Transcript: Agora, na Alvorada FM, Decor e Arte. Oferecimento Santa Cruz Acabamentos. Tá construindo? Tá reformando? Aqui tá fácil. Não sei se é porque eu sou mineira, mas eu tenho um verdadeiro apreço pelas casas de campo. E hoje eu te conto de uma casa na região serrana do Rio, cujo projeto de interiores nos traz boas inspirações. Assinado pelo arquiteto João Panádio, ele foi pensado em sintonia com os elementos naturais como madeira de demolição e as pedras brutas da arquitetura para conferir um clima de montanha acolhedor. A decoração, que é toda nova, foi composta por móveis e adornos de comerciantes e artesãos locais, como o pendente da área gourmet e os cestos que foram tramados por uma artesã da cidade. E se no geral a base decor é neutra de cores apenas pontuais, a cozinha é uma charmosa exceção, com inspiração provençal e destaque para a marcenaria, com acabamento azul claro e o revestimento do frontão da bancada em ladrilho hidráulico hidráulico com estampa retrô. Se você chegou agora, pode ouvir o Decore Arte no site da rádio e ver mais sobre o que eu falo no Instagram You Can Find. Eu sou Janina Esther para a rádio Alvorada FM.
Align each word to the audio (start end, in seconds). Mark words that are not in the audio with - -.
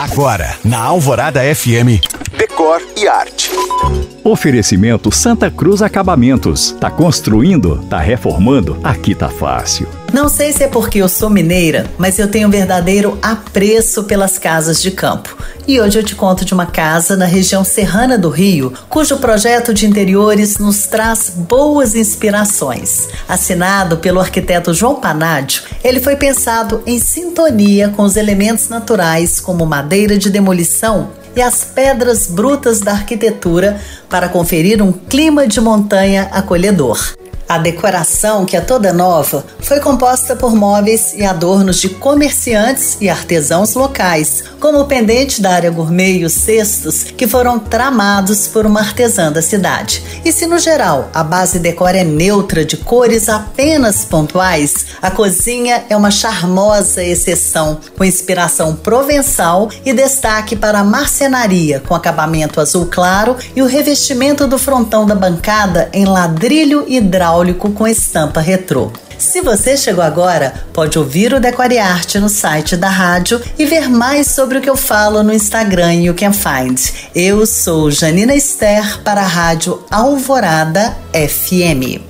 Agora, 0.00 0.56
na 0.64 0.78
Alvorada 0.78 1.42
FM, 1.54 2.00
Decor 2.34 2.80
e 2.96 3.06
Arte. 3.06 3.50
Oferecimento 4.24 5.14
Santa 5.14 5.50
Cruz 5.50 5.82
Acabamentos. 5.82 6.74
Tá 6.80 6.90
construindo? 6.90 7.84
Tá 7.84 7.98
reformando? 7.98 8.80
Aqui 8.82 9.14
tá 9.14 9.28
fácil. 9.28 9.86
Não 10.10 10.30
sei 10.30 10.54
se 10.54 10.64
é 10.64 10.68
porque 10.68 11.00
eu 11.00 11.08
sou 11.08 11.28
mineira, 11.28 11.84
mas 11.98 12.18
eu 12.18 12.28
tenho 12.30 12.48
um 12.48 12.50
verdadeiro 12.50 13.18
apreço 13.20 14.04
pelas 14.04 14.38
casas 14.38 14.80
de 14.80 14.90
campo. 14.90 15.36
E 15.70 15.80
hoje 15.80 16.00
eu 16.00 16.02
te 16.02 16.16
conto 16.16 16.44
de 16.44 16.52
uma 16.52 16.66
casa 16.66 17.16
na 17.16 17.26
região 17.26 17.62
serrana 17.62 18.18
do 18.18 18.28
Rio, 18.28 18.72
cujo 18.88 19.18
projeto 19.18 19.72
de 19.72 19.86
interiores 19.86 20.58
nos 20.58 20.88
traz 20.88 21.30
boas 21.30 21.94
inspirações. 21.94 23.06
Assinado 23.28 23.98
pelo 23.98 24.18
arquiteto 24.18 24.74
João 24.74 24.96
Panádio, 24.96 25.62
ele 25.84 26.00
foi 26.00 26.16
pensado 26.16 26.82
em 26.84 26.98
sintonia 26.98 27.88
com 27.90 28.02
os 28.02 28.16
elementos 28.16 28.68
naturais 28.68 29.38
como 29.38 29.64
madeira 29.64 30.18
de 30.18 30.28
demolição 30.28 31.12
e 31.36 31.40
as 31.40 31.62
pedras 31.62 32.26
brutas 32.26 32.80
da 32.80 32.90
arquitetura 32.90 33.80
para 34.08 34.28
conferir 34.28 34.82
um 34.82 34.90
clima 34.90 35.46
de 35.46 35.60
montanha 35.60 36.28
acolhedor. 36.32 37.14
A 37.50 37.58
decoração, 37.58 38.46
que 38.46 38.56
é 38.56 38.60
toda 38.60 38.92
nova, 38.92 39.44
foi 39.58 39.80
composta 39.80 40.36
por 40.36 40.54
móveis 40.54 41.14
e 41.16 41.24
adornos 41.24 41.80
de 41.80 41.88
comerciantes 41.88 42.96
e 43.00 43.08
artesãos 43.08 43.74
locais, 43.74 44.44
como 44.60 44.78
o 44.78 44.84
pendente 44.84 45.42
da 45.42 45.50
área 45.50 45.68
gourmet 45.68 46.18
e 46.18 46.24
os 46.24 46.32
cestos 46.32 47.02
que 47.02 47.26
foram 47.26 47.58
tramados 47.58 48.46
por 48.46 48.66
uma 48.66 48.78
artesã 48.78 49.32
da 49.32 49.42
cidade. 49.42 50.00
E 50.24 50.30
se 50.30 50.46
no 50.46 50.60
geral 50.60 51.10
a 51.12 51.24
base 51.24 51.58
decor 51.58 51.96
é 51.96 52.04
neutra 52.04 52.64
de 52.64 52.76
cores 52.76 53.28
apenas 53.28 54.04
pontuais, 54.04 54.86
a 55.02 55.10
cozinha 55.10 55.86
é 55.90 55.96
uma 55.96 56.12
charmosa 56.12 57.02
exceção, 57.02 57.80
com 57.98 58.04
inspiração 58.04 58.76
provençal 58.76 59.68
e 59.84 59.92
destaque 59.92 60.54
para 60.54 60.78
a 60.78 60.84
marcenaria, 60.84 61.80
com 61.80 61.96
acabamento 61.96 62.60
azul 62.60 62.86
claro 62.86 63.36
e 63.56 63.60
o 63.60 63.66
revestimento 63.66 64.46
do 64.46 64.56
frontão 64.56 65.04
da 65.04 65.16
bancada 65.16 65.88
em 65.92 66.04
ladrilho 66.04 66.84
hidráulico 66.86 67.39
hidráulico 67.40 67.70
com 67.72 67.86
estampa 67.86 68.40
retrô. 68.40 68.90
Se 69.18 69.42
você 69.42 69.76
chegou 69.76 70.02
agora, 70.02 70.64
pode 70.72 70.98
ouvir 70.98 71.34
o 71.34 71.40
Decore 71.40 71.78
Arte 71.78 72.18
no 72.18 72.28
site 72.28 72.76
da 72.76 72.88
rádio 72.88 73.40
e 73.58 73.66
ver 73.66 73.88
mais 73.88 74.28
sobre 74.28 74.58
o 74.58 74.60
que 74.60 74.70
eu 74.70 74.76
falo 74.76 75.22
no 75.22 75.32
Instagram 75.32 75.94
You 75.94 76.14
Can 76.14 76.32
Find. 76.32 76.78
Eu 77.14 77.44
sou 77.44 77.90
Janina 77.90 78.34
Esther 78.34 79.00
para 79.02 79.20
a 79.20 79.26
rádio 79.26 79.82
Alvorada 79.90 80.96
FM. 81.12 82.09